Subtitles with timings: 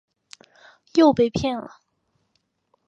[0.95, 1.79] 又被骗了